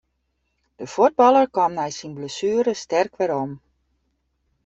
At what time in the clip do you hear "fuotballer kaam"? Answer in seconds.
0.93-1.73